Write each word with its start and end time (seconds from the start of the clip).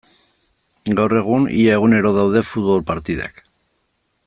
Gaur 0.99 1.13
egun 1.19 1.45
ia 1.65 1.77
egunero 1.81 2.15
daude 2.17 2.43
futbol 2.53 2.83
partidak. 2.91 3.41